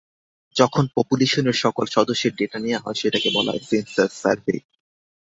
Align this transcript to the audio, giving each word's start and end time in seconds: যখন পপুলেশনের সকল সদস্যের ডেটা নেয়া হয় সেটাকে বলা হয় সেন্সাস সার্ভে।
যখন 0.55 0.83
পপুলেশনের 0.95 1.57
সকল 1.63 1.85
সদস্যের 1.87 2.33
ডেটা 2.35 2.57
নেয়া 2.59 2.83
হয় 2.83 2.97
সেটাকে 3.01 3.29
বলা 3.33 3.51
হয় 3.51 3.63
সেন্সাস 3.69 4.11
সার্ভে। 4.21 4.55